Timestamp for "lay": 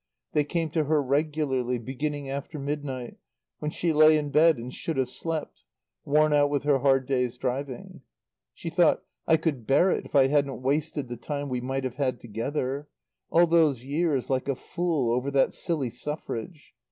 3.93-4.17